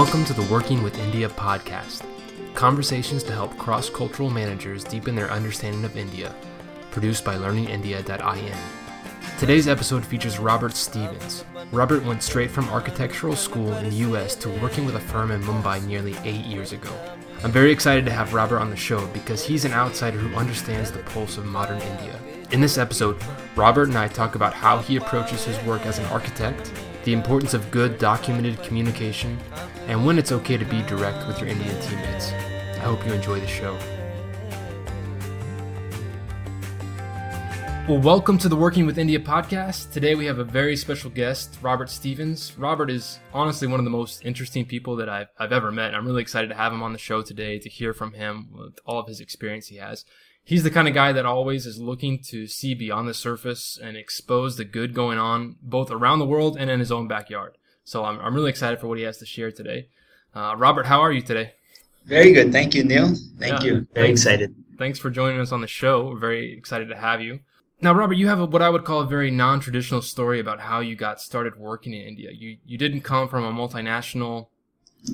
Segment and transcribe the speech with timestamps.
[0.00, 2.06] Welcome to the Working with India podcast.
[2.54, 6.34] Conversations to help cross cultural managers deepen their understanding of India.
[6.90, 8.56] Produced by learningindia.in.
[9.38, 11.44] Today's episode features Robert Stevens.
[11.70, 15.42] Robert went straight from architectural school in the US to working with a firm in
[15.42, 16.90] Mumbai nearly eight years ago.
[17.44, 20.90] I'm very excited to have Robert on the show because he's an outsider who understands
[20.90, 22.18] the pulse of modern India.
[22.52, 23.22] In this episode,
[23.54, 26.72] Robert and I talk about how he approaches his work as an architect,
[27.04, 29.38] the importance of good documented communication,
[29.90, 32.30] and when it's okay to be direct with your Indian teammates.
[32.30, 33.76] I hope you enjoy the show.
[37.88, 39.90] Well, welcome to the Working with India podcast.
[39.92, 42.56] Today we have a very special guest, Robert Stevens.
[42.56, 45.92] Robert is honestly one of the most interesting people that I've, I've ever met.
[45.92, 48.78] I'm really excited to have him on the show today to hear from him with
[48.86, 50.04] all of his experience he has.
[50.44, 53.96] He's the kind of guy that always is looking to see beyond the surface and
[53.96, 57.56] expose the good going on both around the world and in his own backyard.
[57.90, 59.88] So I'm, I'm really excited for what he has to share today.
[60.32, 61.54] Uh, Robert, how are you today?
[62.06, 62.52] Very good.
[62.52, 63.16] Thank you, Neil.
[63.40, 63.88] Thank yeah, you.
[63.94, 64.54] Very thanks, excited.
[64.78, 66.06] Thanks for joining us on the show.
[66.06, 67.40] We're very excited to have you.
[67.80, 70.78] Now, Robert, you have a, what I would call a very non-traditional story about how
[70.78, 72.30] you got started working in India.
[72.30, 74.50] You you didn't come from a multinational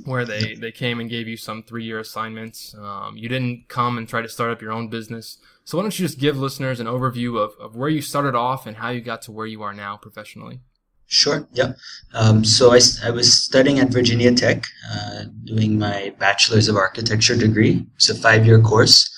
[0.05, 2.75] where they, they came and gave you some three-year assignments.
[2.79, 5.39] Um, you didn't come and try to start up your own business.
[5.65, 8.67] So why don't you just give listeners an overview of, of where you started off
[8.67, 10.61] and how you got to where you are now professionally?
[11.09, 11.47] Sure.
[11.53, 11.73] Yeah.
[12.15, 17.37] Um, so I, I was studying at Virginia Tech, uh, doing my bachelor's of architecture
[17.37, 17.87] degree.
[17.95, 19.09] It's a five-year course.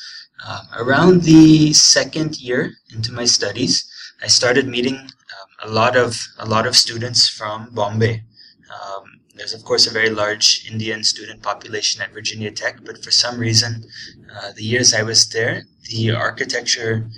[0.47, 3.91] Um, around the second year into my studies,
[4.23, 8.23] I started meeting um, a lot of a lot of students from Bombay.
[8.71, 13.11] Um, there's of course a very large Indian student population at Virginia Tech, but for
[13.11, 13.85] some reason,
[14.35, 17.09] uh, the years I was there, the architecture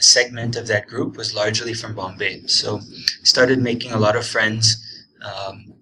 [0.00, 2.46] segment of that group was largely from Bombay.
[2.46, 2.80] So,
[3.22, 4.76] started making a lot of friends
[5.22, 5.74] um,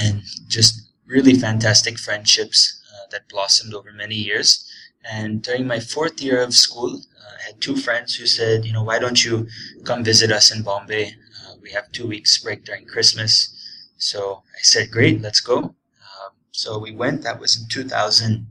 [0.00, 4.68] and just really fantastic friendships uh, that blossomed over many years.
[5.04, 8.72] And during my fourth year of school, uh, I had two friends who said, you
[8.72, 9.48] know, why don't you
[9.84, 11.06] come visit us in Bombay?
[11.08, 13.48] Uh, we have two weeks break during Christmas.
[13.96, 15.58] So I said, great, let's go.
[15.58, 17.22] Um, so we went.
[17.22, 18.46] That was in 2000,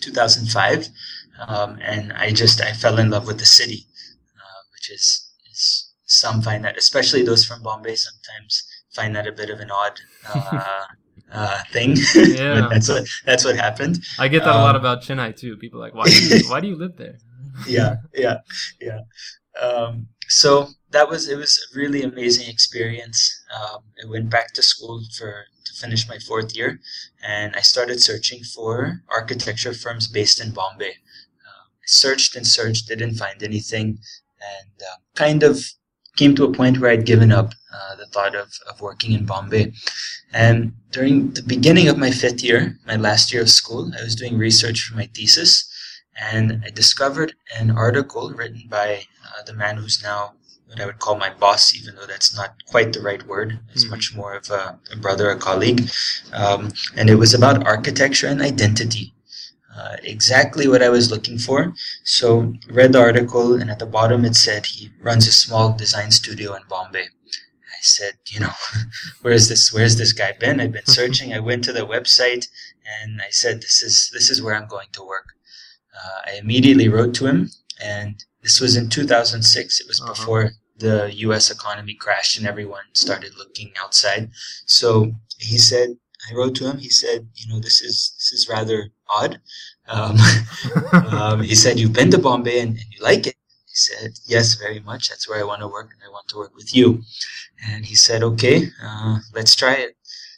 [0.00, 0.88] 2005.
[1.46, 3.86] Um, and I just, I fell in love with the city,
[4.84, 8.62] which is, is, some find that, especially those from Bombay, sometimes
[8.94, 9.98] find that a bit of an odd,
[10.34, 10.84] uh,
[11.32, 11.96] uh, thing.
[12.14, 12.68] Yeah.
[12.70, 14.04] that's what that's what happened.
[14.18, 15.56] I get that um, a lot um, about Chennai too.
[15.56, 17.16] People like, why do you, why do you live there?
[17.66, 18.38] yeah, yeah,
[18.80, 19.00] yeah.
[19.60, 23.42] Um, so that was it was a really amazing experience.
[23.54, 26.80] Um, I went back to school for to finish my fourth year,
[27.26, 30.90] and I started searching for architecture firms based in Bombay.
[30.90, 33.98] Uh, I searched and searched, didn't find anything,
[34.52, 35.64] and uh, kind of
[36.16, 39.26] came to a point where I'd given up uh, the thought of, of working in
[39.26, 39.72] Bombay.
[40.32, 44.14] And during the beginning of my fifth year, my last year of school, I was
[44.14, 45.68] doing research for my thesis,
[46.20, 50.34] and I discovered an article written by uh, the man who's now
[50.68, 53.60] what I would call my boss, even though that's not quite the right word.
[53.72, 55.88] It's mm much more of a, a brother, a colleague.
[56.32, 59.13] Um, and it was about architecture and identity.
[59.76, 61.74] Uh, exactly what I was looking for.
[62.04, 66.12] So read the article, and at the bottom it said he runs a small design
[66.12, 67.02] studio in Bombay.
[67.02, 68.52] I said, you know,
[69.22, 69.72] where's this?
[69.72, 70.60] Where's this guy been?
[70.60, 71.32] I've been searching.
[71.32, 72.46] I went to the website,
[73.02, 75.26] and I said, this is this is where I'm going to work.
[75.92, 77.50] Uh, I immediately wrote to him,
[77.82, 79.80] and this was in 2006.
[79.80, 80.12] It was uh-huh.
[80.12, 81.50] before the U.S.
[81.50, 84.30] economy crashed and everyone started looking outside.
[84.66, 85.96] So he said,
[86.30, 86.78] I wrote to him.
[86.78, 89.40] He said, you know, this is this is rather odd.
[89.88, 90.16] Um,
[91.12, 93.36] um, he said, you've been to Bombay and, and, you like it.
[93.66, 95.08] He said, yes, very much.
[95.08, 97.02] That's where I want to work, and I want to work with you.
[97.68, 99.96] And he said, okay, uh, let's try it.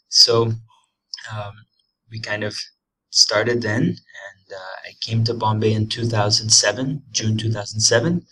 [0.09, 0.53] So
[1.33, 1.53] um,
[2.11, 2.57] we kind of
[3.11, 8.27] started then, and uh, I came to Bombay in 2007, June 2007,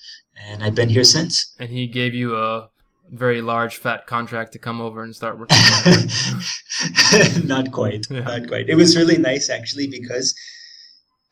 [0.47, 1.55] and I've been here since.
[1.59, 2.69] And he gave you a
[3.14, 5.56] very large fat contract to come over and start working.
[7.46, 8.20] not quite, yeah.
[8.20, 8.69] not quite.
[8.69, 10.34] It was really nice actually because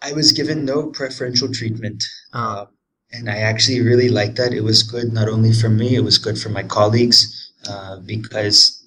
[0.00, 2.02] I was given no preferential treatment.
[2.32, 2.66] Uh,
[3.12, 4.52] and I actually really liked that.
[4.52, 8.82] It was good not only for me, it was good for my colleagues uh, because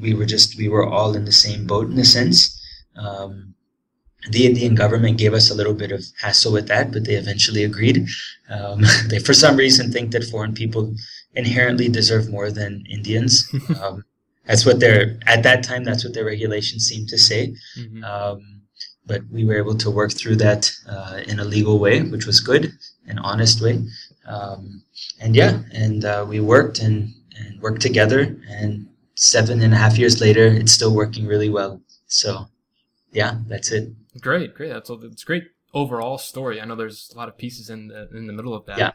[0.00, 2.58] we were just, we were all in the same boat in a sense.
[2.96, 3.54] Um,
[4.30, 7.64] the Indian government gave us a little bit of hassle with that, but they eventually
[7.64, 8.06] agreed.
[8.50, 10.94] Um, they, for some reason, think that foreign people
[11.34, 13.48] inherently deserve more than Indians.
[13.80, 14.04] Um,
[14.44, 15.84] that's what their at that time.
[15.84, 17.54] That's what their regulations seemed to say.
[17.78, 18.04] Mm-hmm.
[18.04, 18.62] Um,
[19.06, 22.40] but we were able to work through that uh, in a legal way, which was
[22.40, 22.72] good,
[23.06, 23.84] an honest way.
[24.26, 24.82] Um,
[25.20, 28.36] and yeah, and uh, we worked and, and worked together.
[28.48, 31.80] And seven and a half years later, it's still working really well.
[32.06, 32.46] So
[33.12, 33.92] yeah, that's it.
[34.20, 34.72] Great, great.
[34.72, 35.44] That's a, it's great
[35.74, 36.60] overall story.
[36.60, 38.78] I know there's a lot of pieces in the in the middle of that.
[38.78, 38.92] Yeah.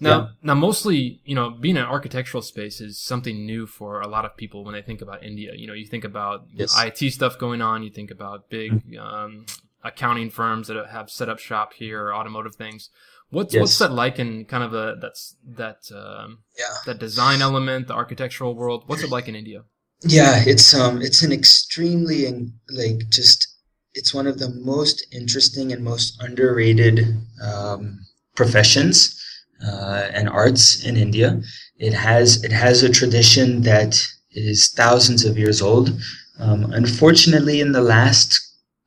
[0.00, 0.28] Now, Yeah.
[0.42, 4.36] now, mostly, you know, being an architectural space is something new for a lot of
[4.36, 5.52] people when they think about India.
[5.54, 6.74] You know, you think about Yes.
[6.74, 6.88] Mm-hmm.
[7.06, 7.82] IT stuff going on.
[7.82, 9.44] You think about big um,
[9.84, 12.88] accounting firms that have set up shop here, or automotive things.
[13.28, 13.60] What's Yes.
[13.60, 16.74] what's that like in kind of a that's that um, Yeah.
[16.86, 18.84] that design element, the architectural world?
[18.86, 19.64] What's it like in India?
[20.02, 22.26] Yeah, it's um, it's an extremely
[22.70, 23.46] like just
[23.92, 28.00] it's one of the most interesting and most underrated um,
[28.34, 29.19] professions
[29.66, 31.40] uh, and arts in India.
[31.78, 34.02] It has it has a tradition that
[34.32, 35.90] is thousands of years old.
[36.38, 38.38] Um, unfortunately, in the last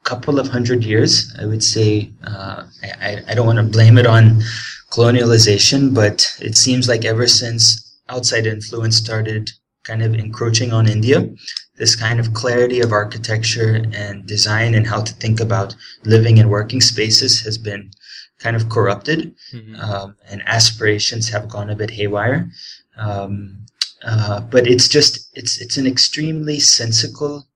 [0.04, 4.08] couple of hundred years, I would say uh, I, I- don't want to blame it
[4.08, 4.42] on
[4.92, 9.50] colonialization, but it seems like ever since outside influence started
[9.84, 11.30] kind of encroaching on India,
[11.78, 15.76] this kind of clarity of architecture and design and how to think about
[16.06, 17.92] living and working spaces has been
[18.40, 19.80] kind of corrupted, Mhm.
[19.80, 22.50] um, and aspirations have gone a bit haywire.
[22.98, 23.66] Um,
[24.04, 27.48] uh, but it's just it's it's an extremely sensical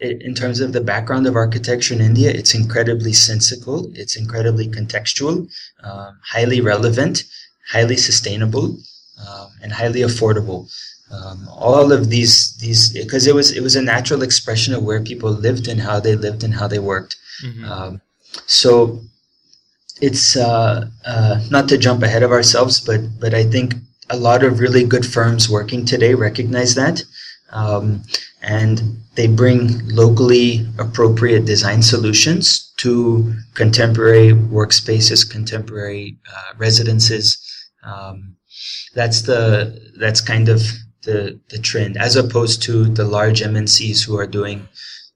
[0.00, 2.30] in terms of the background of architecture in India.
[2.30, 3.88] It's incredibly sensical.
[3.94, 5.48] It's incredibly contextual,
[5.84, 7.22] um, highly relevant,
[7.70, 8.76] highly sustainable,
[9.24, 10.68] um, and highly affordable
[11.12, 15.00] um, all of these these because it was it was a natural expression of where
[15.00, 17.16] people lived and how they lived and how they worked.
[17.44, 17.64] Mhm.
[17.70, 18.00] Um,
[18.46, 19.02] so
[20.02, 23.74] it's uh, uh, not to jump ahead of ourselves, but but I think
[24.10, 27.04] a lot of really good firms working today recognize that,
[27.50, 28.02] um,
[28.42, 28.82] and
[29.14, 37.38] they bring locally appropriate design solutions to contemporary workspaces, contemporary uh, residences.
[37.84, 38.36] Um,
[38.94, 40.62] that's the that's kind of
[41.02, 44.66] the the trend, as opposed to the large MNCs who are doing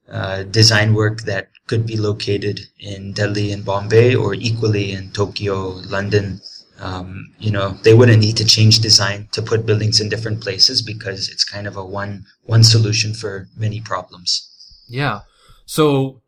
[0.09, 5.81] uh, design work that could be located in Delhi and Bombay, or equally in Tokyo,
[5.89, 6.41] London.
[6.79, 10.81] Um, you know, they wouldn't need to change design to put buildings in different places
[10.81, 14.47] because it's kind of a one one solution for many problems.
[14.87, 15.21] Yeah.
[15.65, 16.21] So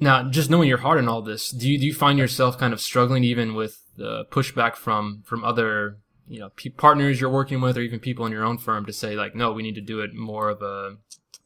[0.00, 2.72] now, just knowing your heart in all this, do you do you find yourself kind
[2.72, 7.76] of struggling even with the pushback from from other you know partners you're working with,
[7.76, 10.00] or even people in your own firm to say like, no, we need to do
[10.00, 10.96] it more of a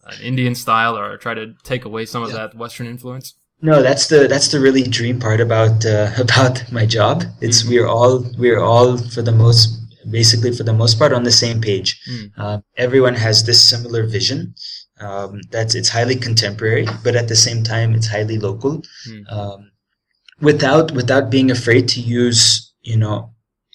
[0.06, 2.36] an Indian style, or try to take away some of Yeah.
[2.36, 3.34] that Western influence?
[3.62, 7.24] No, that's the that's the really dream part about uh, about my job.
[7.40, 7.68] It's Mhm.
[7.70, 9.68] we're all we're all for the most
[10.10, 11.98] basically for the most part on the same page.
[12.08, 12.30] Mm.
[12.36, 14.54] Uh, everyone has this similar vision.
[15.00, 18.82] Um, that's it's highly contemporary, but at the same time it's highly local.
[19.08, 19.32] Mm.
[19.32, 19.70] Um,
[20.40, 23.30] without without being afraid to use you know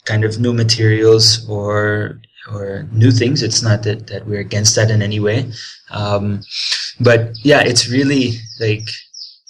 [0.05, 2.19] kind of new materials or
[2.53, 3.43] or new things.
[3.43, 5.51] It's not that that we're against that in any way.
[5.91, 6.41] Um,
[6.99, 8.87] but yeah, it's really like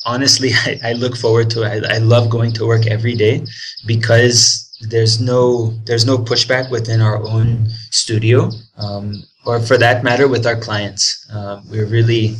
[0.05, 1.85] honestly, I, I look forward to it.
[1.85, 3.45] I, I love going to work every day
[3.85, 10.27] because there's no there's no pushback within our own studio, um, or for that matter,
[10.27, 11.27] with our clients.
[11.33, 12.35] Um, we're really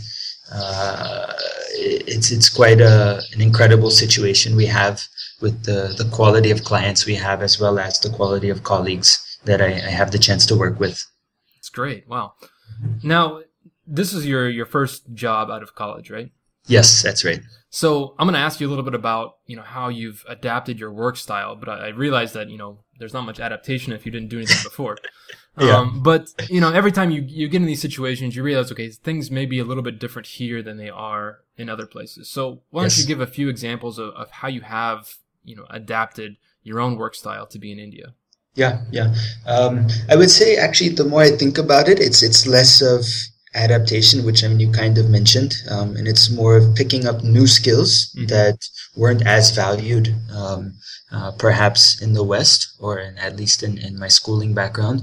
[0.53, 1.33] uh,
[1.73, 5.01] it's it's quite a, an incredible situation we have
[5.39, 9.30] with the the quality of clients we have as well as the quality of colleagues
[9.45, 11.05] that I, I have the chance to work with.
[11.57, 12.07] It's great.
[12.07, 12.33] Wow.
[13.03, 13.41] Now,
[13.88, 16.31] this is your your first job out of college, right?
[16.67, 17.41] Yes, that's right.
[17.71, 20.79] So I'm going to ask you a little bit about you know how you've adapted
[20.79, 24.05] your work style, but I, I realize that you know there's not much adaptation if
[24.05, 24.98] you didn't do anything before.
[25.60, 25.77] Yeah.
[25.77, 28.89] Um, but you know every time you you get in these situations, you realize okay
[28.89, 32.29] things may be a little bit different here than they are in other places.
[32.29, 33.00] So why don't Yes.
[33.00, 36.95] you give a few examples of, of how you have you know adapted your own
[36.95, 38.13] work style to be in India?
[38.55, 39.13] Yeah, yeah.
[39.46, 43.05] Um, I would say actually, the more I think about it, it's it's less of
[43.55, 47.24] adaptation, which I mean you kind of mentioned, um, and it's more of picking up
[47.24, 48.27] new skills Mhm.
[48.29, 48.58] that
[48.96, 50.74] weren't as valued, um,
[51.12, 55.01] uh, perhaps in the West or in, at least in, in my schooling background.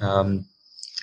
[0.00, 0.46] Um,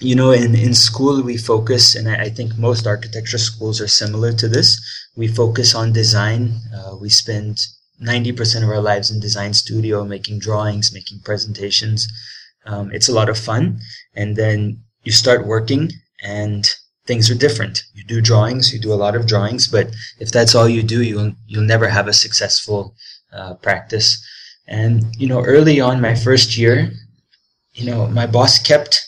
[0.01, 3.87] you know, in, in school we focus, and I, I think most architecture schools are
[3.87, 4.79] similar to this.
[5.15, 6.61] We focus on design.
[6.75, 7.59] Uh, we spend
[8.03, 12.07] 90% of our lives in design studio, making drawings, making presentations.
[12.65, 13.79] Um, it's a lot of fun.
[14.15, 15.91] And then you start working
[16.23, 16.69] and
[17.05, 17.83] things are different.
[17.93, 21.03] You do drawings, you do a lot of drawings, but if that's all you do,
[21.03, 22.95] you'll, you'll never have a successful
[23.33, 24.23] uh, practice.
[24.67, 26.91] And, you know, early on my first year,
[27.73, 29.02] you know, my boss kept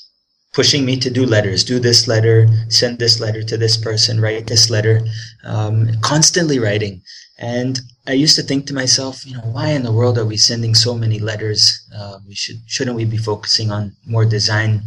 [0.56, 4.48] pushing me to do letters, do this letter, send this letter to this person, write
[4.48, 5.02] this letter,
[5.44, 7.02] um, constantly writing.
[7.38, 10.38] And I used to think to myself, you know, why in the world are we
[10.38, 11.62] sending so many letters?
[11.94, 14.82] Uh, we should shouldn't we be focusing on more design?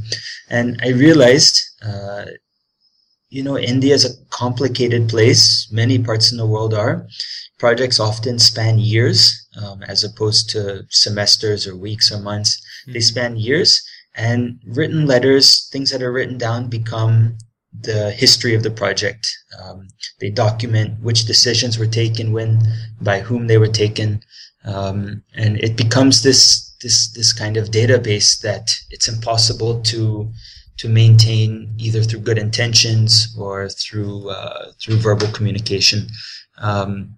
[0.48, 2.24] And I realized, uh,
[3.28, 5.70] you know, India is a complicated place.
[5.70, 7.06] Many parts in the world are.
[7.58, 12.56] Projects often span years um, as opposed to semesters or weeks or months.
[12.56, 12.92] Mm-hmm.
[12.92, 13.82] They span years,
[14.18, 17.38] and written letters, things that are written down, become
[17.80, 19.26] the history of the project.
[19.62, 19.86] Um,
[20.20, 22.60] they document which decisions were taken, when,
[23.00, 24.20] by whom they were taken,
[24.64, 30.30] um, and it becomes this this this kind of database that it's impossible to
[30.78, 36.08] to maintain either through good intentions or through uh, through verbal communication.
[36.58, 37.16] Um,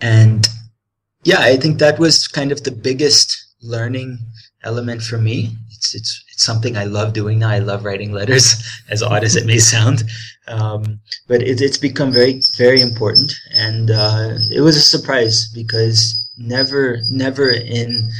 [0.00, 0.48] and
[1.24, 4.18] yeah, I think that was kind of the biggest learning
[4.64, 5.56] element for me.
[5.78, 7.50] It's it's it's something I love doing now.
[7.50, 8.46] I love writing letters,
[8.90, 10.02] as odd as it may sound.
[10.48, 15.98] Um, but it, it's become very very important, and uh, it was a surprise because
[16.36, 18.10] never never in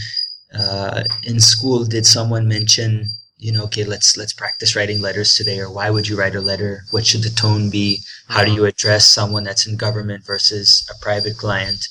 [0.54, 3.04] uh, in school did someone mention
[3.38, 6.40] you know okay let's let's practice writing letters today or why would you write a
[6.40, 8.74] letter what should the tone be how do you uh-huh.
[8.74, 11.86] address someone that's in government versus a private client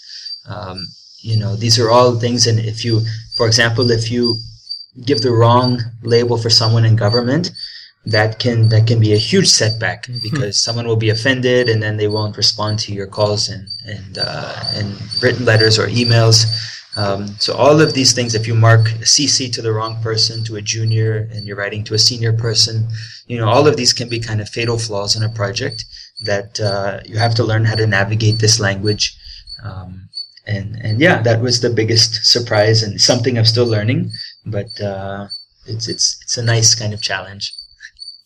[0.50, 0.88] um,
[1.20, 3.02] you know these are all things and if you
[3.36, 4.36] for example if you
[5.06, 7.52] give the wrong label for someone in government
[8.06, 10.20] that can that can be a huge setback mm-hmm.
[10.24, 14.18] because someone will be offended and then they won't respond to your calls and and
[14.18, 16.46] uh, and written letters or emails
[16.98, 20.44] um, so all of these things, if you mark a CC to the wrong person,
[20.46, 22.88] to a junior, and you're writing to a senior person,
[23.28, 25.86] you know, all of these can be kind of fatal flaws in a project
[26.22, 29.16] that uh, you have to learn how to navigate this language.
[29.64, 30.10] Um,
[30.48, 34.12] and and yeah, that was the biggest surprise and something I'm still learning,
[34.52, 35.28] but uh,
[35.66, 37.54] it's it's it's a nice kind of challenge.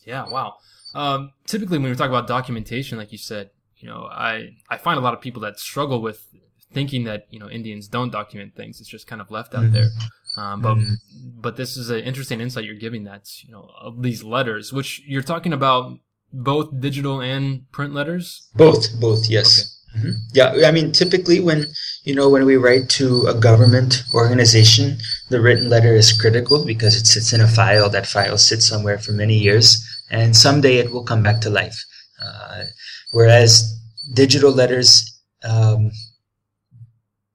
[0.05, 0.25] Yeah.
[0.29, 0.55] Wow.
[0.93, 4.97] Um, typically, when we talk about documentation, like you said, you know, I I find
[4.97, 6.27] a lot of people that struggle with
[6.73, 8.79] thinking that you know Indians don't document things.
[8.79, 9.73] It's just kind of left out mm-hmm.
[9.73, 9.89] there.
[10.37, 10.93] Um, but mm-hmm.
[11.39, 13.03] but this is an interesting insight you're giving.
[13.03, 15.99] That you know of these letters, which you're talking about
[16.33, 18.49] both digital and print letters.
[18.55, 19.59] Both, both, yes.
[19.59, 19.80] Okay.
[19.95, 20.11] Mm-hmm.
[20.33, 21.65] Yeah, I mean, typically when
[22.03, 24.97] you know when we write to a government organization,
[25.29, 27.89] the written letter is critical because it sits in a file.
[27.89, 31.77] That file sits somewhere for many years, and someday it will come back to life.
[32.23, 32.63] Uh,
[33.11, 33.77] whereas
[34.13, 35.91] digital letters, um,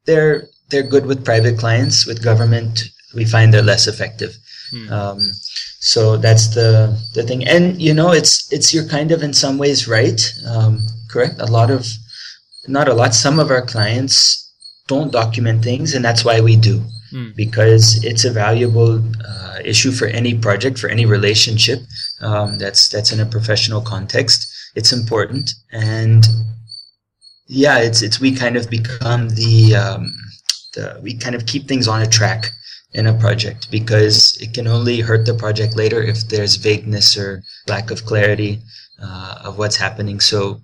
[0.07, 2.07] they're they're good with private clients.
[2.07, 2.85] With government,
[3.15, 4.35] we find they're less effective.
[4.71, 4.93] Hmm.
[4.93, 5.19] Um,
[5.81, 7.47] so that's the the thing.
[7.47, 10.21] And you know, it's it's you're kind of in some ways right.
[10.49, 11.37] Um, correct.
[11.39, 11.87] A lot of
[12.69, 13.15] not a lot.
[13.15, 14.43] Some of our clients
[14.87, 16.83] don't document things, and that's why we do.
[17.11, 17.31] Hmm.
[17.37, 21.81] Because it's a valuable uh, issue for any project, for any relationship
[22.21, 24.53] um, that's that's in a professional context.
[24.75, 26.27] It's important, and
[27.47, 30.13] yeah, it's it's we kind of become the um,
[30.75, 32.51] the we kind of keep things on a track
[32.93, 37.43] in a project because it can only hurt the project later if there's vagueness or
[37.69, 38.61] lack of clarity
[39.03, 40.19] uh, of what's happening.
[40.19, 40.61] So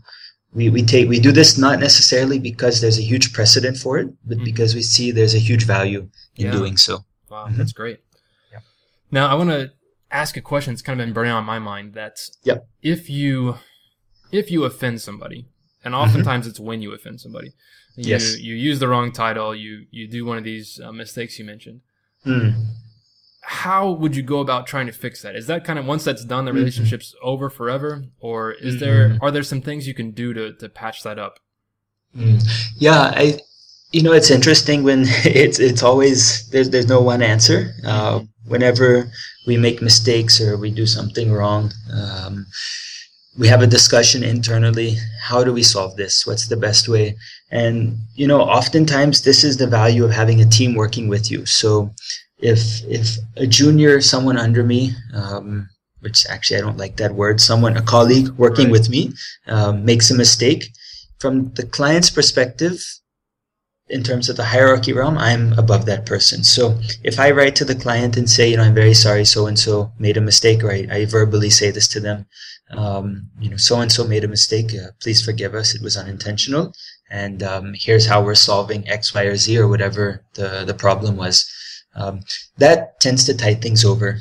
[0.55, 4.09] we, we take we do this not necessarily because there's a huge precedent for it,
[4.25, 4.45] but mm-hmm.
[4.45, 6.53] because we see there's a huge value in yeah.
[6.53, 7.05] doing so.
[7.31, 7.57] Wow, mm-hmm.
[7.57, 8.01] that's great.
[8.53, 8.61] Yeah.
[9.11, 9.73] Now I want to
[10.11, 11.95] ask a question that's kind of been burning on my mind.
[11.95, 12.59] That's yeah.
[12.83, 13.59] if you
[14.31, 15.49] if you offend somebody,
[15.85, 16.51] and oftentimes mm-hmm.
[16.51, 17.53] it's when you offend somebody.
[17.97, 18.39] You, yes.
[18.39, 19.55] You use the wrong title.
[19.55, 21.81] You you do one of these uh, mistakes you mentioned.
[22.27, 22.55] Mm.
[23.53, 25.37] How would you go about trying to fix that?
[25.37, 26.59] Is that kind of once that's done, the mm-hmm.
[26.59, 27.29] relationship's mm-hmm.
[27.29, 28.85] over forever, or is mm-hmm.
[28.85, 31.39] there are there some things you can do to to patch that up?
[32.17, 32.43] Mm.
[32.77, 33.41] Yeah, I
[33.93, 37.75] you know it's interesting when it's it's always there's there's no one answer.
[37.85, 38.51] Uh, mm-hmm.
[38.51, 39.11] whenever
[39.47, 41.73] we make mistakes or we do something wrong.
[41.93, 42.47] Um,
[43.39, 47.17] we have a discussion internally how do we solve this what's the best way
[47.51, 51.47] and you know oftentimes this is the value of having a team working with you
[51.47, 51.91] so
[52.43, 55.69] if if a junior someone under me um,
[56.01, 58.73] which actually i don't like that word someone a colleague working right.
[58.73, 59.13] with me
[59.47, 60.65] um, makes a mistake
[61.19, 62.85] from the client's perspective
[63.93, 66.43] in terms of the hierarchy realm, I'm above that person.
[66.45, 69.47] So if I write to the client and say, you know, I'm very sorry, so
[69.47, 72.27] and so made a mistake, or I, I verbally say this to them,
[72.71, 74.73] um, you know, so and so made a mistake.
[74.75, 75.75] Uh, please forgive us.
[75.75, 76.73] It was unintentional.
[77.11, 81.17] And um, here's how we're solving X, Y, or Z, or whatever the, the problem
[81.17, 81.47] was.
[81.95, 82.21] Um,
[82.59, 84.19] that tends to tie things over.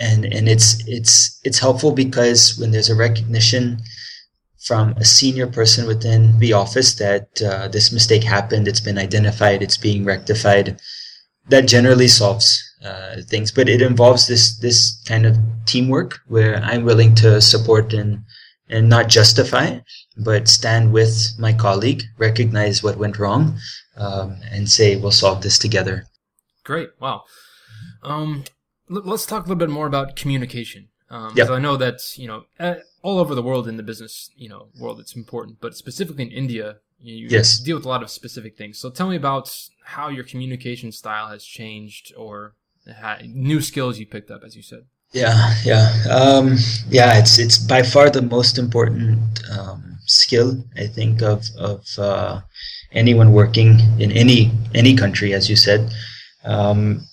[0.00, 3.78] And, and it's, it's, it's helpful because when there's a recognition
[4.64, 9.62] from a senior person within the office that uh, this mistake happened, it's been identified,
[9.62, 10.80] it's being rectified,
[11.48, 15.36] that generally solves uh, things, but it involves this this kind of
[15.66, 18.24] teamwork where I'm willing to support and
[18.68, 19.78] and not justify,
[20.16, 23.58] but stand with my colleague, recognize what went wrong,
[23.96, 26.06] um, and say we'll solve this together.
[26.64, 26.90] Great!
[27.00, 27.24] Wow.
[28.02, 28.44] Um,
[28.88, 30.88] let's talk a little bit more about communication.
[31.10, 31.50] Um, yep.
[31.50, 32.44] I know that you know
[33.02, 36.30] all over the world in the business, you know, world, it's important, but specifically in
[36.32, 37.58] India, you Yes.
[37.60, 38.78] deal with a lot of specific things.
[38.78, 39.54] So tell me about
[39.84, 42.54] how your communication style has changed or
[43.00, 44.84] ha- new skills you picked up, as you said.
[45.12, 46.56] Yeah, yeah, um,
[46.88, 47.18] yeah.
[47.18, 49.20] It's it's by far the most important
[49.56, 52.40] um, skill I think of of uh,
[52.90, 55.92] anyone working in any any country, as you said.
[56.44, 57.06] Um,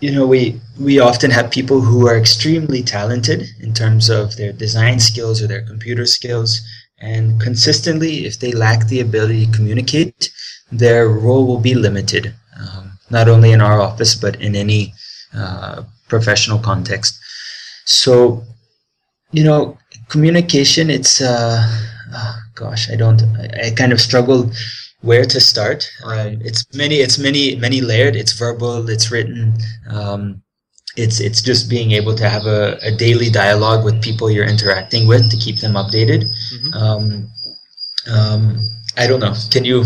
[0.00, 4.52] you know, we we often have people who are extremely talented in terms of their
[4.52, 6.60] design skills or their computer skills,
[6.98, 10.30] and consistently, if they lack the ability to communicate,
[10.70, 12.34] their role will be limited.
[12.58, 14.94] Um, not only in our office, but in any
[15.34, 17.18] uh, professional context.
[17.84, 18.44] So,
[19.32, 20.90] you know, communication.
[20.90, 21.66] It's uh,
[22.12, 23.22] oh, gosh, I don't.
[23.22, 24.50] I, I kind of struggle
[25.04, 25.88] where to start.
[26.04, 26.34] Right.
[26.34, 26.96] Um, it's many.
[26.96, 27.56] It's many.
[27.56, 28.16] Many layered.
[28.16, 28.88] It's verbal.
[28.88, 29.54] It's written.
[29.90, 30.42] Um,
[30.96, 35.06] it's it's just being able to have a, a daily dialogue with people you're interacting
[35.08, 36.24] with to keep them updated.
[36.54, 36.74] Mhm.
[36.82, 37.28] Um,
[38.10, 38.56] um,
[38.96, 39.34] I don't know.
[39.50, 39.84] Can you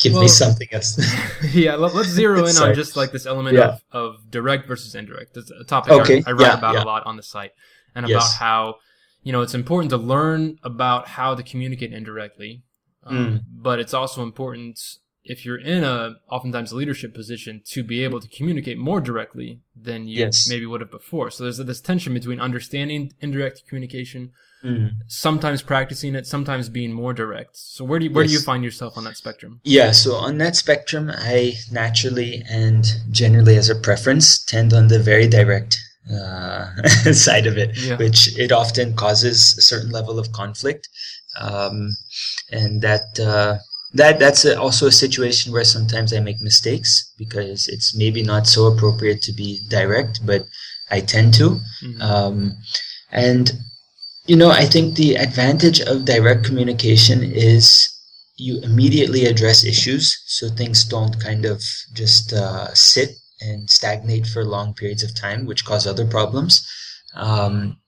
[0.00, 0.98] give Well- me something else?
[1.54, 3.76] yeah, let, us zero in on just like this element Yeah.
[3.92, 5.34] of, of direct versus indirect.
[5.34, 6.82] That's a topic Okay, I, I write yeah, about yeah.
[6.82, 7.52] a lot on the site,
[7.94, 8.16] and Yes.
[8.16, 8.74] about how
[9.22, 12.62] you know it's important to learn about how to communicate indirectly,
[13.06, 13.40] um, Mm.
[13.50, 14.78] but it's also important
[15.24, 19.60] if you're in a oftentimes a leadership position to be able to communicate more directly
[19.88, 20.48] than you Yes.
[20.48, 21.30] maybe would have before.
[21.32, 24.30] So there's this tension between understanding indirect communication,
[24.64, 24.92] Mm.
[25.08, 27.56] sometimes practicing it, sometimes being more direct.
[27.56, 29.60] So where do you, where do you find yourself on that spectrum?
[29.64, 34.98] Yeah, so on that spectrum, I naturally and generally as a preference tend on the
[35.00, 35.76] very direct
[36.08, 36.70] uh,
[37.12, 37.96] side of it, Yeah.
[37.96, 40.88] which it often causes a certain level of conflict.
[41.40, 41.96] Um,
[42.50, 43.58] and that, uh,
[43.94, 48.46] that that's a, also a situation where sometimes I make mistakes because it's maybe not
[48.46, 50.46] so appropriate to be direct, but
[50.90, 51.60] I tend to.
[51.82, 52.00] Mhm.
[52.00, 52.56] Um,
[53.10, 53.52] and
[54.26, 57.88] you know, I think the advantage of direct communication is
[58.36, 61.62] you immediately address issues, so things don't kind of
[61.94, 66.66] just uh, sit and stagnate for long periods of time, which cause other problems.
[67.14, 67.78] Um,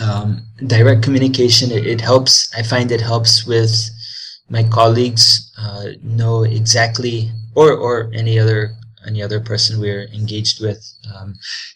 [0.00, 2.50] um, direct communication it, it helps.
[2.56, 3.72] I find it helps with
[4.48, 8.74] my colleagues uh, know exactly, or or any other
[9.06, 10.80] any other person we're engaged with.
[11.14, 11.34] Um,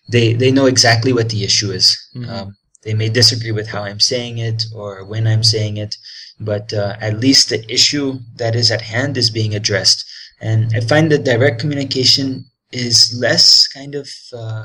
[0.08, 1.96] they they know exactly what the issue is.
[2.14, 2.28] Mhm.
[2.28, 5.96] Um, they may disagree with how I'm saying it or when I'm saying it,
[6.38, 10.04] but uh, at least the issue that is at hand is being addressed.
[10.40, 14.64] And I find that direct communication is less kind of uh,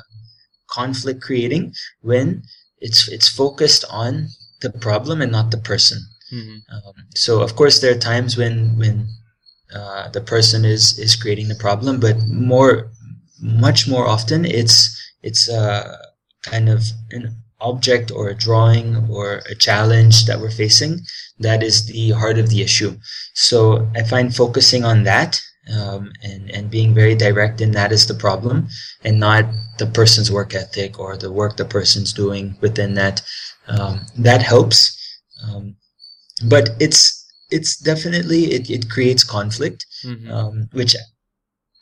[0.69, 2.43] conflict creating when
[2.81, 4.29] it's it's focused on
[4.61, 5.99] the problem and not the person.
[6.31, 6.61] Mhm.
[6.73, 9.07] Um, so of course there are times when when
[9.73, 12.91] uh, the person is is creating the problem, but more
[13.39, 15.97] much more often it's it's uh,
[16.43, 21.01] kind of an object or a drawing or a challenge that we're facing
[21.39, 22.97] that is the heart of the issue.
[23.33, 25.41] So I find focusing on that
[25.78, 28.67] um, and and being very direct in that is the problem
[29.04, 29.45] and not
[29.78, 33.22] the person's work ethic or the work the person's doing within that.
[33.67, 34.98] Um, that helps.
[35.43, 35.76] Um,
[36.50, 37.02] but it's
[37.52, 40.30] it's definitely it, it creates conflict Mhm.
[40.32, 40.95] um, which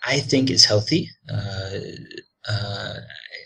[0.06, 1.70] i think is healthy uh,
[2.50, 2.94] uh,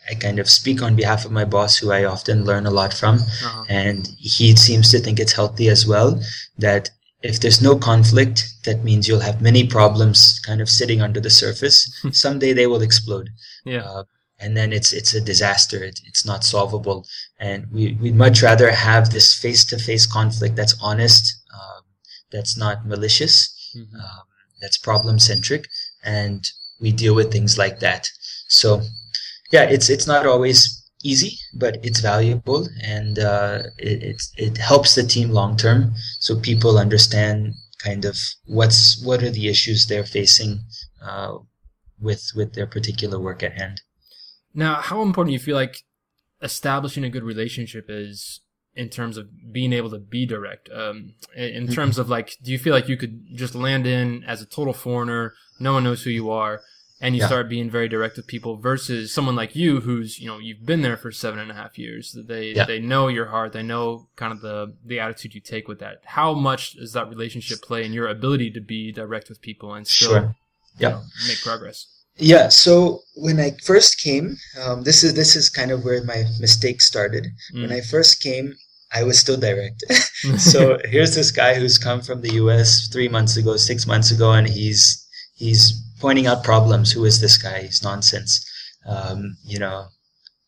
[0.10, 2.94] I kind of speak on behalf of my boss who i often learn a lot
[2.94, 3.64] from Uh-huh.
[3.70, 6.20] and he seems to think it's healthy as well
[6.58, 6.90] that
[7.24, 11.30] if there's no conflict that means you'll have many problems kind of sitting under the
[11.30, 11.78] surface
[12.12, 13.30] someday they will explode
[13.66, 13.84] Yeah.
[13.84, 14.04] uh,
[14.44, 15.84] and then it's it's a disaster.
[15.84, 17.06] It, it's not solvable,
[17.40, 21.84] and we we'd much rather have this face to face conflict that's honest, um,
[22.32, 23.36] that's not malicious,
[23.78, 23.94] Mhm.
[24.04, 24.24] um,
[24.60, 25.70] that's problem centric,
[26.04, 26.44] and
[26.80, 28.10] we deal with things like that.
[28.48, 28.82] So,
[29.52, 35.04] yeah, it's it's not always easy, but it's valuable, and uh, it, it helps the
[35.04, 40.60] team long term, so people understand kind of what's what are the issues they're facing
[41.04, 41.38] uh,
[42.00, 43.82] with with their particular work at hand.
[44.54, 45.84] Now, how important do you feel like
[46.42, 48.42] establishing a good relationship is
[48.74, 50.70] in terms of being able to be direct?
[50.74, 51.74] Um, in in Mm-hmm.
[51.74, 54.74] terms of like, do you feel like you could just land in as a total
[54.74, 56.62] foreigner, no one knows who you are,
[57.02, 57.28] and you Yeah.
[57.28, 60.82] start being very direct with people versus someone like you who's, you know, you've been
[60.84, 62.16] there for seven and a half years.
[62.28, 62.66] They, Yeah.
[62.66, 63.54] they know your heart.
[63.54, 65.98] They know kind of the, the attitude you take with that.
[66.06, 69.88] How much does that relationship play in your ability to be direct with people and
[69.88, 70.36] still Sure.
[70.80, 70.90] you Yeah.
[70.90, 71.88] know, make progress?
[72.18, 72.50] Yeah.
[72.50, 76.82] So when I first came, um, this is this is kind of where my mistake
[76.82, 77.28] started.
[77.54, 77.78] When Mm.
[77.78, 78.56] I first came,
[78.94, 79.84] I was still direct.
[80.38, 82.88] so here's this guy who's come from the U.S.
[82.94, 86.92] three months ago, six months ago, and he's he's pointing out problems.
[86.92, 87.62] Who is this guy?
[87.62, 88.46] He's nonsense.
[88.86, 89.86] Um, you know,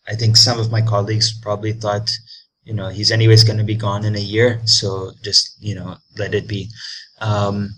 [0.07, 2.09] I think some of my colleagues probably thought
[2.65, 5.97] you know he's anyways going to be gone in a year so just you know
[6.17, 6.69] let it be
[7.19, 7.69] um,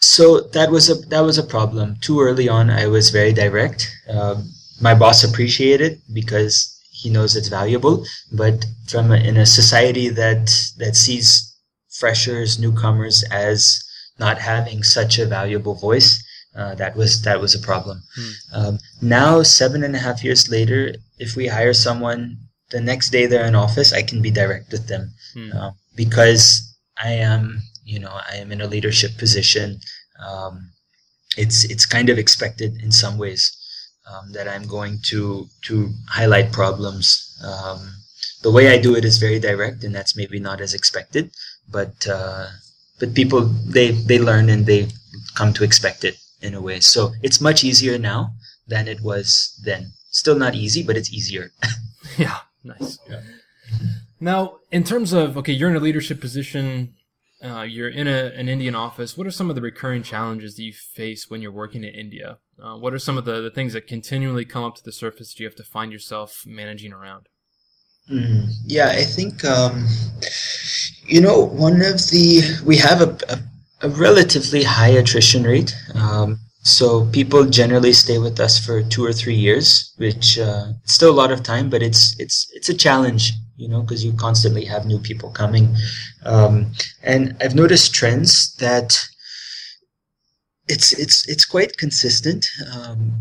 [0.00, 3.90] so that was a that was a problem too early on i was very direct
[4.08, 4.48] um,
[4.80, 10.46] my boss appreciated because he knows it's valuable but from a, in a society that
[10.78, 11.54] that sees
[11.90, 13.82] freshers newcomers as
[14.18, 16.22] not having such a valuable voice
[16.56, 18.30] uh, that was that was a problem hmm.
[18.54, 22.36] um, now seven and a half years later if we hire someone
[22.70, 25.50] the next day they're in office, I can be direct with them hmm.
[25.52, 26.62] uh, because
[27.02, 29.80] I am, you know, I am in a leadership position.
[30.24, 30.70] Um,
[31.36, 33.56] it's it's kind of expected in some ways
[34.10, 37.26] um, that I'm going to to highlight problems.
[37.44, 37.94] Um,
[38.42, 41.30] the way I do it is very direct, and that's maybe not as expected,
[41.70, 42.46] but uh,
[42.98, 44.88] but people they they learn and they
[45.34, 46.80] come to expect it in a way.
[46.80, 48.34] So it's much easier now
[48.66, 49.92] than it was then.
[50.10, 51.52] Still not easy, but it's easier.
[52.18, 52.38] yeah.
[52.64, 52.98] Nice.
[53.08, 53.20] Yeah.
[54.20, 56.94] Now, in terms of okay, you're in a leadership position.
[57.42, 59.16] Uh, you're in a, an Indian office.
[59.16, 62.36] What are some of the recurring challenges that you face when you're working in India?
[62.62, 65.32] Uh, what are some of the, the things that continually come up to the surface
[65.32, 67.30] that you have to find yourself managing around?
[68.12, 69.86] Mm, yeah, I think, um,
[71.06, 73.38] you know, one of the, we have a, a,
[73.82, 75.74] a relatively high attrition rate.
[75.94, 81.10] Um, so people generally stay with us for two or three years, which uh, still
[81.10, 84.66] a lot of time, but it's it's it's a challenge, you know, because you constantly
[84.66, 85.74] have new people coming.
[86.24, 88.98] Um, and I've noticed trends that
[90.68, 92.46] it's it's it's quite consistent.
[92.74, 93.12] Um,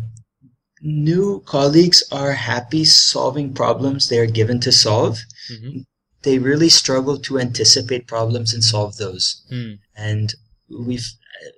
[0.82, 5.20] new colleagues are happy solving problems they are given to solve.
[5.52, 5.80] Mm-hmm.
[6.24, 9.42] They really struggle to anticipate problems and solve those.
[9.50, 9.80] Mm.
[9.96, 10.34] And
[10.70, 11.08] we've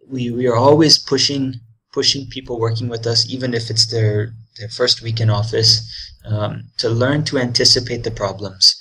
[0.10, 1.56] we we are always pushing
[1.92, 5.82] pushing people working with us, even if it's their, their first week in office,
[6.26, 8.78] um, to learn to anticipate the problems.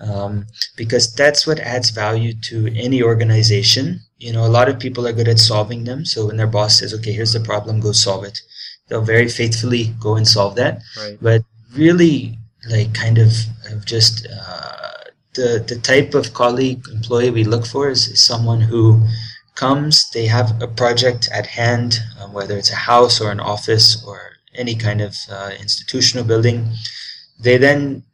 [0.00, 4.00] Um, because that's what adds value to any organization.
[4.18, 6.04] You know, a lot of people are good at solving them.
[6.04, 8.38] So when their boss says, okay, here's the problem, go solve it.
[8.88, 10.82] They'll very faithfully go and solve that.
[10.96, 11.18] Right.
[11.20, 11.42] But
[11.74, 12.38] really,
[12.70, 13.32] like, kind of,
[13.70, 18.60] of just, uh, the, the type of colleague employee we look for is, is someone
[18.60, 19.04] who
[19.58, 24.02] comes, they have a project at hand, um, whether it's a house or an office
[24.06, 24.20] or
[24.54, 26.68] any kind of uh, institutional building.
[27.40, 28.04] They then,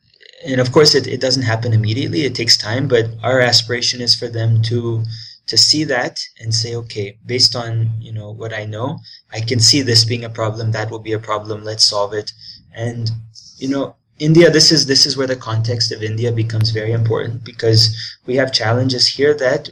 [0.47, 2.23] and of course, it, it doesn't happen immediately.
[2.23, 5.05] It takes time, but our aspiration is for them to
[5.47, 8.99] to see that and say, okay, based on you know what I know,
[9.31, 10.73] I can see this being a problem.
[10.73, 11.65] That will be a problem.
[11.65, 12.33] Let's solve it.
[12.75, 13.11] And
[13.59, 17.45] you know, India, this is this is where the context of India becomes very important
[17.45, 17.83] because
[18.27, 19.71] we have challenges here that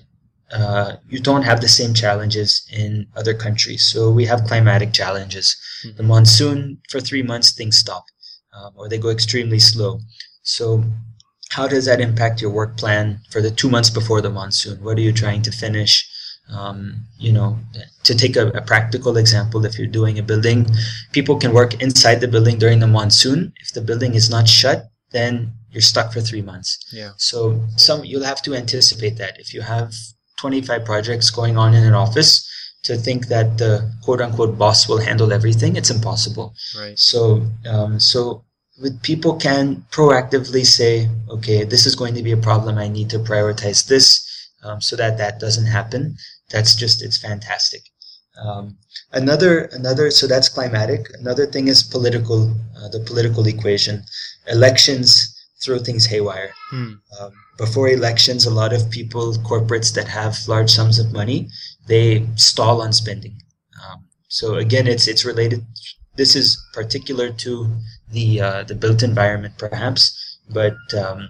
[0.52, 3.84] uh, you don't have the same challenges in other countries.
[3.84, 5.56] So we have climatic challenges.
[5.84, 5.96] Mm-hmm.
[5.96, 8.04] The monsoon, for three months, things stop
[8.52, 10.00] um, or they go extremely slow.
[10.42, 10.84] So,
[11.50, 14.82] how does that impact your work plan for the two months before the monsoon?
[14.82, 16.08] What are you trying to finish?
[16.50, 17.58] Um, you know,
[18.04, 20.66] to take a, a, practical example, if you're doing a building,
[21.12, 23.52] people can work inside the building during the monsoon.
[23.60, 26.78] If the building is not shut, then you're stuck for three months.
[26.92, 27.12] Yeah.
[27.16, 29.38] So some you'll have to anticipate that.
[29.38, 29.94] If you have
[30.42, 32.32] 25 projects going on in an office
[32.82, 33.72] to think that the
[34.04, 36.54] quote unquote boss will handle everything it's impossible.
[36.78, 36.98] Right.
[36.98, 38.44] So um, so
[38.82, 43.10] with people can proactively say okay this is going to be a problem i need
[43.10, 44.06] to prioritize this
[44.62, 46.16] um, so that that doesn't happen.
[46.50, 47.82] That's just it's fantastic.
[48.42, 48.78] Um,
[49.12, 51.10] another another so that's climatic.
[51.18, 54.04] Another thing is political uh, the political equation.
[54.46, 55.31] Elections
[55.64, 56.92] throw things haywire hmm.
[57.20, 61.48] um, before elections, a lot of people, corporates that have large sums of money,
[61.86, 63.36] they stall on spending.
[63.84, 65.64] Um, so again, it's it's related.
[66.16, 67.70] This is particular to
[68.10, 71.28] the uh, the built environment, perhaps, but um,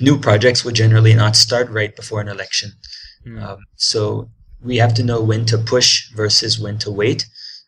[0.00, 2.72] new projects would generally not start right before an election.
[3.26, 3.42] Mm.
[3.42, 4.30] Um, so
[4.62, 7.26] we have to know when to push versus when to wait,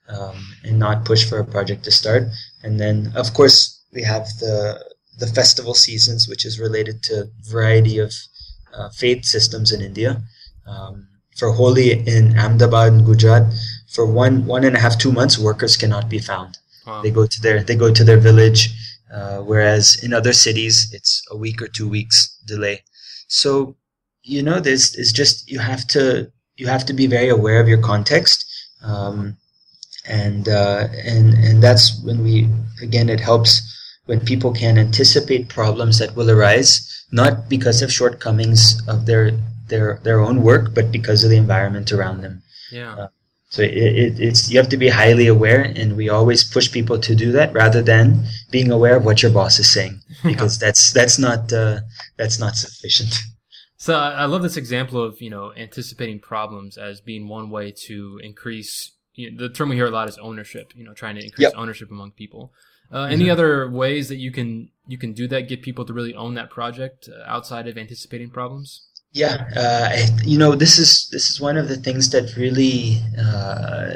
[0.09, 2.25] um, and not push for a project to start.
[2.63, 4.85] And then, of course, we have the
[5.19, 8.13] the festival seasons, which is related to variety of
[8.75, 10.23] uh, faith systems in India.
[10.67, 13.53] Um, for Holi in Ahmedabad and Gujarat,
[13.89, 16.59] for one one and a half two months, workers cannot be found.
[16.87, 17.03] Wow.
[17.03, 18.71] They go to their they go to their village,
[19.13, 22.83] uh, whereas in other cities it's a week or two weeks delay.
[23.29, 23.77] So
[24.23, 27.69] you know, there's it's just you have to you have to be very aware of
[27.69, 28.45] your context.
[28.83, 29.37] Um,
[30.07, 32.49] and uh, and and that's when we
[32.83, 33.63] again it helps
[34.09, 39.33] when people can anticipate problems that will arise, not because of shortcomings of their
[39.69, 42.43] their their own work, but because of the environment around them.
[42.73, 42.95] Yeah.
[42.95, 43.09] Uh,
[43.51, 43.73] So it,
[44.05, 47.33] it, it's you have to be highly aware, and we always push people to do
[47.33, 51.53] that rather than being aware of what your boss is saying, because that's that's not
[51.53, 51.81] uh,
[52.21, 53.13] that's not sufficient.
[53.79, 58.21] So I love this example of you know anticipating problems as being one way to
[58.23, 58.93] increase.
[59.15, 60.73] You know, the term we hear a lot is ownership.
[60.77, 61.57] You know, trying to increase yep.
[61.57, 62.53] ownership among people.
[62.93, 63.33] Uh, any mm-hmm.
[63.33, 65.49] other ways that you can you can do that?
[65.49, 68.89] Get people to really own that project uh, outside of anticipating problems.
[69.13, 73.01] Yeah, uh, I, you know, this is this is one of the things that really
[73.19, 73.95] uh,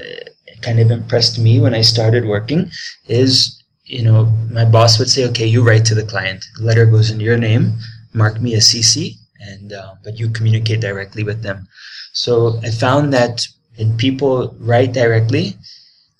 [0.63, 2.71] kind of impressed me when I started working.
[3.09, 6.45] Is you know, my boss would say, "Okay, you write to the client.
[6.59, 7.79] The letter goes in your name.
[8.15, 11.67] Mark me a CC, and uh, but you communicate directly with them."
[12.13, 15.57] So I found that when people write directly,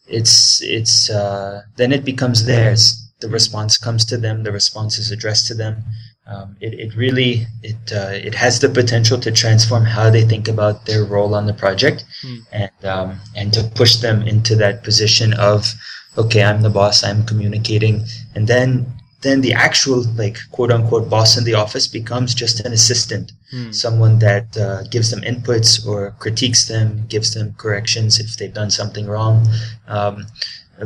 [0.07, 2.99] it's it's uh, then it becomes theirs.
[3.21, 4.43] The response comes to them.
[4.43, 5.85] The response is addressed to them
[6.27, 10.49] um, it, it really it uh, it has the potential to transform how they think
[10.49, 12.41] about their role on the project mm.
[12.53, 15.75] and um, and to push them into that position of
[16.17, 18.87] okay I'm the boss I'm communicating and then
[19.23, 23.75] then the actual like quote unquote boss in the office becomes just an assistant mm.
[23.75, 28.71] someone that uh, gives them inputs or critiques them gives them corrections if they've done
[28.71, 29.47] something wrong
[29.89, 30.27] um,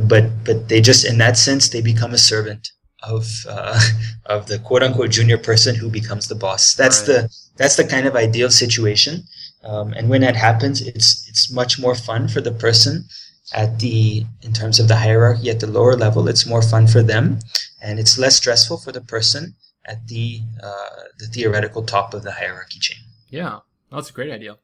[0.03, 2.71] but but they just in that sense they become a servant
[3.03, 3.79] of uh,
[4.25, 6.73] of the quote unquote junior person who becomes the boss.
[6.73, 7.07] That's right.
[7.07, 9.23] the that's the kind of ideal situation.
[9.63, 13.05] Um, and when that happens, it's it's much more fun for the person
[13.53, 16.27] at the in terms of the hierarchy at the lower level.
[16.27, 17.39] It's more fun for them,
[17.81, 19.55] and it's less stressful for the person
[19.85, 22.99] at the uh, the theoretical top of the hierarchy chain.
[23.29, 23.59] Yeah,
[23.91, 24.57] that's a great idea.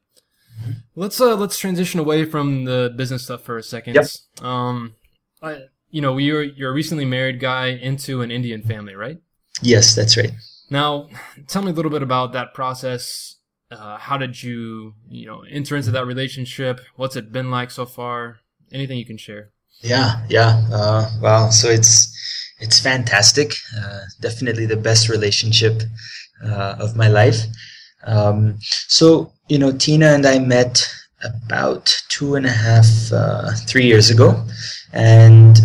[0.94, 3.94] Let's uh let's transition away from the business stuff for a second.
[3.94, 4.44] Yep.
[4.44, 4.94] Um,
[5.42, 9.18] I, you know, you're you're a recently married guy into an Indian family, right?
[9.62, 10.32] Yes, that's right.
[10.70, 11.08] Now,
[11.46, 13.36] tell me a little bit about that process.
[13.70, 16.80] Uh, how did you, you know, enter into that relationship?
[16.96, 18.40] What's it been like so far?
[18.74, 19.50] Anything you can share?
[19.82, 20.66] Yeah, yeah.
[20.72, 22.12] Uh, well, so it's
[22.58, 23.54] it's fantastic.
[23.78, 25.82] Uh, definitely the best relationship
[26.44, 27.38] uh, of my life.
[28.04, 28.58] Um,
[28.88, 30.88] so you know, Tina and I met
[31.24, 34.44] about two and a half, uh, three years ago,
[34.92, 35.56] and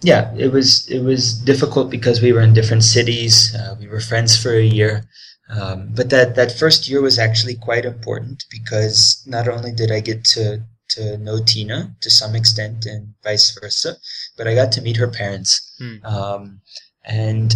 [0.00, 3.54] yeah, it was it was difficult because we were in different cities.
[3.54, 5.04] Uh, we were friends for a year,
[5.50, 10.00] um, but that that first year was actually quite important because not only did I
[10.00, 10.62] get to
[10.94, 13.96] to know Tina to some extent and vice versa,
[14.36, 15.74] but I got to meet her parents.
[15.78, 16.04] Hmm.
[16.04, 16.60] Um,
[17.04, 17.54] and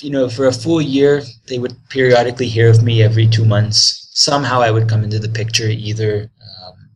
[0.00, 4.10] you know, for a full year, they would periodically hear of me every two months.
[4.14, 6.30] Somehow, I would come into the picture either.
[6.62, 6.90] Um,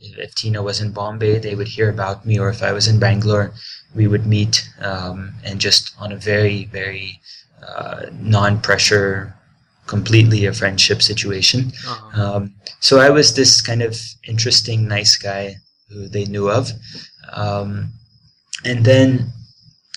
[0.00, 3.00] if Tina was in Bombay, they would hear about me, or if I was in
[3.00, 3.52] Bangalore,
[3.94, 7.20] we would meet um, and just on a very very
[7.66, 9.35] uh, non-pressure
[9.86, 12.36] completely a friendship situation uh-huh.
[12.36, 13.96] um, so i was this kind of
[14.26, 15.54] interesting nice guy
[15.88, 16.70] who they knew of
[17.32, 17.92] um,
[18.64, 19.32] and then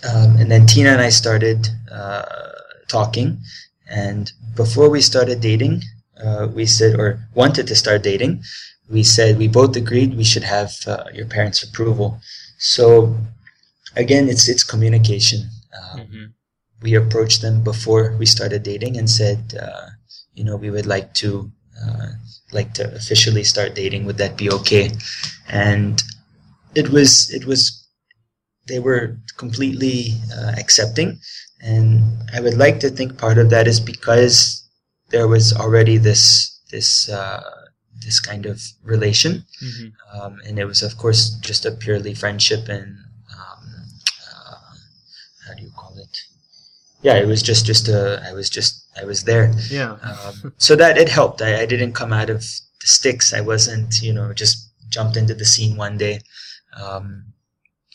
[0.09, 2.23] um, and then tina and i started uh,
[2.87, 3.39] talking
[3.89, 5.81] and before we started dating
[6.23, 8.41] uh, we said or wanted to start dating
[8.89, 12.19] we said we both agreed we should have uh, your parents approval
[12.57, 13.15] so
[13.95, 15.49] again, it's it's communication.
[15.77, 16.25] Um, mm-hmm.
[16.81, 19.89] We approached them before we started dating and said, uh,
[20.33, 22.07] you know, we would like to uh,
[22.51, 24.05] like to officially start dating.
[24.05, 24.91] Would that be okay?
[25.47, 26.01] And
[26.75, 27.87] it was it was
[28.67, 31.19] they were completely uh, accepting,
[31.61, 34.63] and I would like to think part of that is because
[35.09, 37.43] there was already this this uh,
[38.05, 40.21] this kind of relation, mm-hmm.
[40.21, 42.95] um, and it was of course just a purely friendship and
[45.49, 46.15] how do you call it?
[47.01, 49.53] Yeah, it was just just a I was just I was there.
[49.69, 49.97] Yeah.
[50.03, 51.41] Um, so that it helped.
[51.41, 53.33] I, I didn't come out of the sticks.
[53.33, 56.21] I wasn't you know just jumped into the scene one day.
[56.79, 57.33] Um,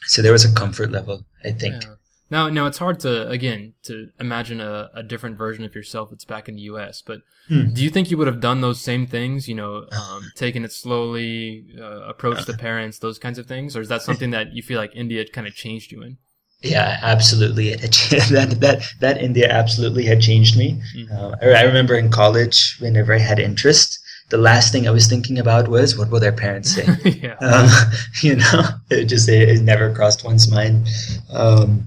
[0.07, 1.83] so there was a comfort level, I think.
[1.83, 1.95] Yeah.
[2.31, 6.25] Now, now it's hard to again to imagine a, a different version of yourself that's
[6.25, 7.03] back in the U.S.
[7.05, 7.73] But hmm.
[7.73, 9.47] do you think you would have done those same things?
[9.49, 13.83] You know, um, taken it slowly, uh, approach the parents, those kinds of things, or
[13.83, 16.17] is that something that you feel like India kind of changed you in?
[16.65, 17.75] Yeah, absolutely.
[17.75, 20.81] that that that India absolutely had changed me.
[20.97, 21.13] Mm-hmm.
[21.13, 23.99] Uh, I remember in college, whenever I had interest,
[24.31, 26.87] the last thing I was thinking about was what will their parents say.
[27.23, 27.37] yeah.
[27.41, 27.69] um,
[28.23, 30.89] you know, it just it, it, never crossed one's mind.
[31.31, 31.87] Um,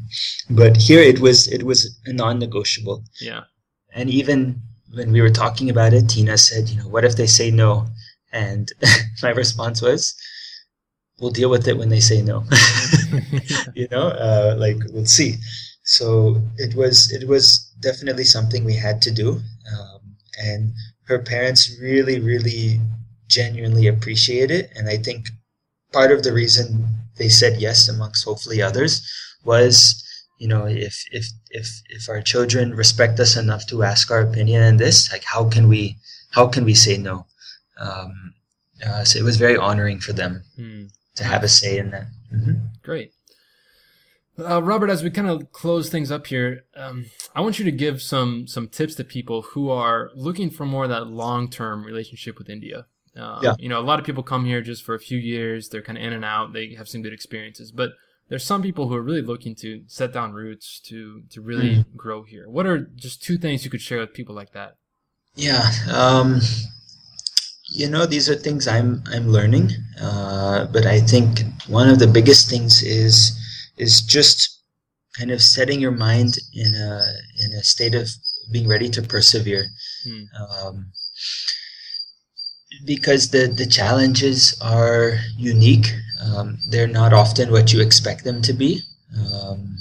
[0.49, 3.03] but here it was it was a non-negotiable.
[3.19, 3.43] Yeah.
[3.93, 4.61] And even
[4.93, 7.87] when we were talking about it, Tina said, you know, what if they say no?
[8.31, 8.71] And
[9.23, 10.15] my response was,
[11.19, 12.43] we'll deal with it when they say no.
[13.73, 15.35] you know, uh, like we'll see.
[15.83, 19.41] So it was it was definitely something we had to do,
[19.73, 19.99] um,
[20.37, 20.73] and
[21.05, 22.81] her parents really really
[23.27, 24.71] genuinely appreciate it.
[24.75, 25.29] And I think
[25.93, 26.85] part of the reason
[27.17, 29.01] they said yes, amongst hopefully others,
[29.43, 30.03] was
[30.39, 34.63] you know if if if if our children respect us enough to ask our opinion
[34.63, 35.97] in this, like how can we
[36.31, 37.25] how can we say no?
[37.79, 38.33] Um,
[38.85, 40.89] uh, so it was very honoring for them mm.
[41.17, 42.07] To have a say in that.
[42.33, 42.53] Mm-hmm.
[42.83, 43.11] Great.
[44.39, 47.71] Uh, Robert, as we kind of close things up here, um, I want you to
[47.71, 51.83] give some some tips to people who are looking for more of that long term
[51.83, 52.85] relationship with India.
[53.15, 53.55] Um, yeah.
[53.57, 55.69] You know, a lot of people come here just for a few years.
[55.69, 56.53] They're kind of in and out.
[56.53, 57.93] They have some good experiences, but
[58.29, 61.95] there's some people who are really looking to set down roots to to really mm.
[61.95, 62.47] grow here.
[62.47, 64.75] What are just two things you could share with people like that?
[65.33, 65.67] Yeah.
[65.91, 66.41] Um,
[67.69, 72.07] you know, these are things I'm I'm learning, uh, but I think one of the
[72.07, 73.37] biggest things is
[73.77, 74.61] is just
[75.17, 77.03] kind of setting your mind in a
[77.43, 78.09] in a state of
[78.51, 79.65] being ready to persevere.
[80.03, 80.23] Hmm.
[80.41, 80.91] Um,
[82.85, 85.87] because the, the challenges are unique.
[86.21, 88.81] Um, they're not often what you expect them to be.
[89.33, 89.77] Um,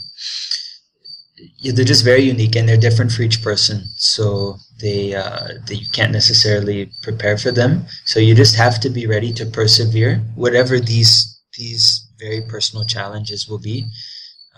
[1.63, 3.85] they're just very unique and they're different for each person.
[3.97, 7.87] So they, uh, they you can't necessarily prepare for them.
[8.05, 13.49] So you just have to be ready to persevere, whatever these these very personal challenges
[13.49, 13.87] will be.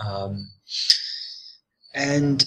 [0.05, 0.49] Um,
[1.95, 2.45] and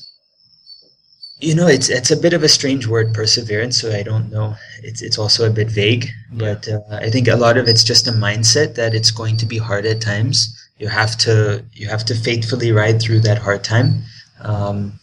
[1.39, 3.81] you know, it's it's a bit of a strange word, perseverance.
[3.81, 4.55] So I don't know.
[4.83, 8.07] It's it's also a bit vague, but uh, I think a lot of it's just
[8.07, 10.55] a mindset that it's going to be hard at times.
[10.77, 14.03] You have to you have to faithfully ride through that hard time,
[14.43, 14.99] um,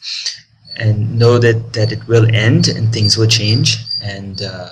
[0.77, 4.69] and know that that it will end and things will change, and uh,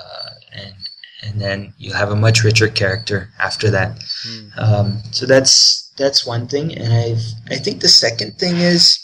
[0.53, 0.75] and
[1.23, 3.99] and then you have a much richer character after that.
[4.27, 4.59] Mm.
[4.59, 7.17] Um, so that's that's one thing, and I
[7.55, 8.99] I think the second thing is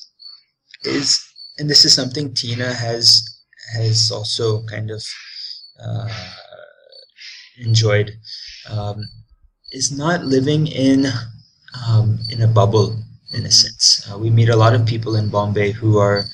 [0.84, 1.24] is
[1.58, 3.22] and this is something Tina has
[3.74, 5.04] has also kind of
[5.82, 6.08] uh,
[7.58, 8.12] enjoyed
[8.70, 9.02] um,
[9.72, 11.06] is not living in
[11.86, 12.96] um, in a bubble
[13.32, 14.08] in a sense.
[14.10, 16.24] Uh, we meet a lot of people in Bombay who are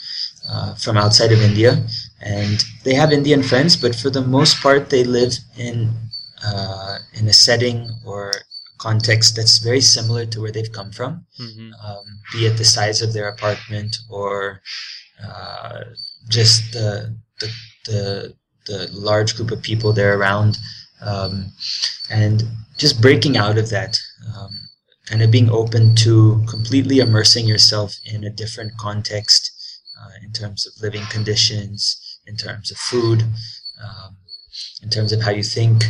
[0.49, 1.85] uh, from outside of India,
[2.21, 5.93] and they have Indian friends, but for the most part, they live in
[6.45, 8.33] uh, in a setting or
[8.79, 11.71] context that's very similar to where they've come from, mm-hmm.
[11.85, 14.63] um, be it the size of their apartment or
[15.25, 15.81] uh,
[16.29, 17.53] just the, the,
[17.87, 18.35] the
[18.67, 20.59] the large group of people they're around,
[21.01, 21.47] um,
[22.11, 22.45] and
[22.77, 23.99] just breaking out of that,
[24.37, 24.51] um,
[25.09, 29.51] kind of being open to completely immersing yourself in a different context
[29.99, 33.23] uh, in terms of living conditions, in terms of food,
[33.83, 34.17] um,
[34.83, 35.85] in terms of how you think.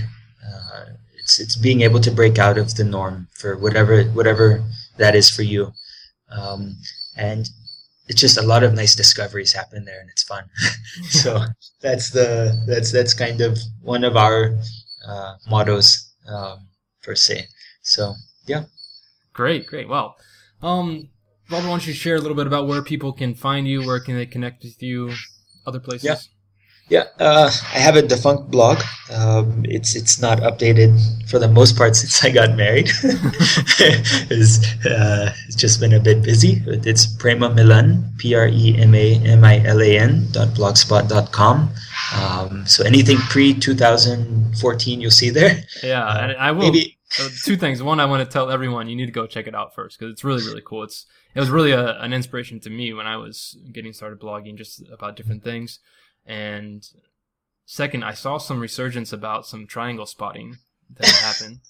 [0.46, 0.85] Uh,
[1.18, 4.62] it's it's being able to break out of the norm for whatever whatever
[4.98, 5.72] that is for you,
[6.31, 6.76] um,
[7.16, 7.50] and
[8.07, 10.44] it's just a lot of nice discoveries happen there and it's fun.
[11.11, 11.44] So
[11.83, 14.57] that's the that's that's kind of one of our
[15.07, 16.68] uh, mottos um,
[17.02, 17.46] per se.
[17.83, 18.14] So
[18.46, 18.64] yeah
[19.38, 20.16] great great well
[20.62, 21.09] um
[21.48, 24.01] robert why don't you share a little bit about where people can find you where
[24.01, 25.12] can they connect with you
[25.64, 26.18] other places yeah
[26.90, 28.81] yeah, uh, I have a defunct blog.
[29.12, 30.96] Um, it's it's not updated
[31.29, 32.88] for the most part since I got married.
[34.33, 36.62] it's, uh, it's just been a bit busy.
[36.66, 41.09] It's Prema Milan, P R E M A M I L A N dot blogspot
[41.09, 41.68] dot com.
[42.16, 45.62] Um, so anything pre 2014, you'll see there.
[45.83, 46.72] Yeah, uh, I will.
[46.72, 46.98] Maybe
[47.44, 47.83] two things.
[47.83, 50.12] One, I want to tell everyone you need to go check it out first because
[50.12, 50.83] it's really really cool.
[50.83, 54.57] It's it was really a, an inspiration to me when I was getting started blogging
[54.57, 55.79] just about different things.
[56.27, 56.87] And
[57.64, 60.57] second, I saw some resurgence about some triangle spotting
[60.97, 61.61] that happened.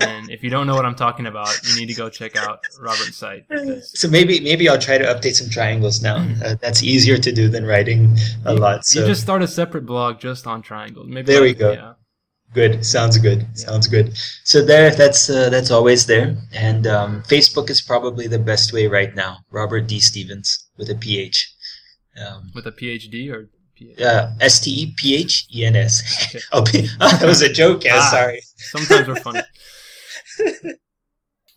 [0.00, 2.64] and if you don't know what I'm talking about, you need to go check out
[2.78, 3.46] Robert's site.
[3.82, 6.18] So maybe maybe I'll try to update some triangles now.
[6.18, 6.42] Mm-hmm.
[6.42, 8.84] Uh, that's easier to do than writing a lot.
[8.84, 11.08] So you just start a separate blog just on triangles.
[11.08, 11.72] Maybe there we go.
[11.72, 11.94] Yeah.
[12.52, 12.84] Good.
[12.84, 13.40] Sounds good.
[13.40, 13.66] Yeah.
[13.66, 14.16] Sounds good.
[14.44, 16.36] So there, that's uh, that's always there.
[16.52, 19.38] And um, Facebook is probably the best way right now.
[19.50, 21.54] Robert D Stephens with a PH.
[22.20, 23.48] Um, with a PhD or
[24.04, 26.36] uh, S T E P H E N S.
[26.52, 26.88] Okay.
[27.00, 27.84] oh, that was a joke.
[27.84, 28.42] Yeah, ah, sorry.
[28.56, 29.42] Sometimes we're funny.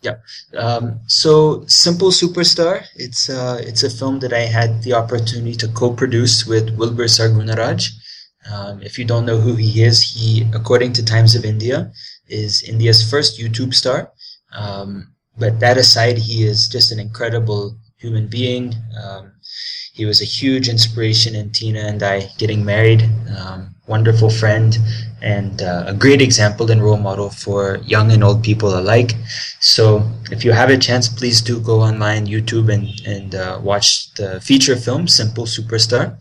[0.02, 0.16] yeah.
[0.56, 2.84] Um, so, Simple Superstar.
[2.94, 7.90] It's uh, it's a film that I had the opportunity to co-produce with Wilbur Sargunaraj.
[8.52, 11.92] Um, if you don't know who he is, he, according to Times of India,
[12.28, 14.12] is India's first YouTube star.
[14.54, 18.74] Um, but that aside, he is just an incredible human being.
[19.02, 19.32] Um,
[19.92, 23.08] he was a huge inspiration in Tina and I getting married.
[23.38, 24.78] Um, wonderful friend
[25.22, 29.12] and uh, a great example and role model for young and old people alike.
[29.60, 34.12] So if you have a chance, please do go online, YouTube, and and uh, watch
[34.14, 36.18] the feature film "Simple Superstar."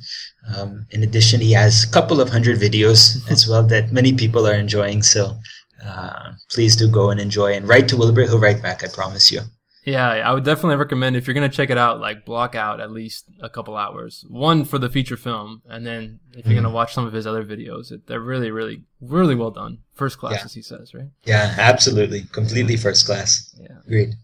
[0.56, 4.48] Um, in addition, he has a couple of hundred videos as well that many people
[4.48, 5.04] are enjoying.
[5.04, 5.38] So
[5.86, 8.24] uh, please do go and enjoy and write to Wilbur.
[8.24, 9.42] He'll write back, I promise you.
[9.86, 12.92] Yeah, I would definitely recommend if you're gonna check it out, like block out at
[12.92, 14.24] least a couple hours.
[14.30, 16.64] One for the feature film, and then if you're mm.
[16.64, 20.20] gonna watch some of his other videos, it, they're really, really, really well done, first
[20.20, 20.46] class, yeah.
[20.46, 21.10] as he says, right?
[21.26, 23.54] Yeah, absolutely, completely first class.
[23.60, 24.16] Yeah, great.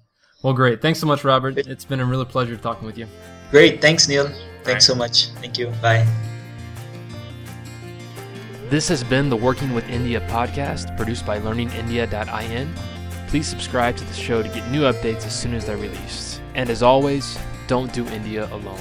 [0.43, 0.81] Well, great.
[0.81, 1.57] Thanks so much, Robert.
[1.57, 3.07] It's been a real pleasure talking with you.
[3.51, 3.81] Great.
[3.81, 4.31] Thanks, Neil.
[4.69, 4.93] Thanks right.
[4.93, 5.27] so much.
[5.41, 5.67] Thank you.
[5.81, 6.07] Bye.
[8.69, 12.73] This has been the Working with India podcast produced by learningindia.in.
[13.27, 16.41] Please subscribe to the show to get new updates as soon as they're released.
[16.53, 18.79] And as always, don't do India alone.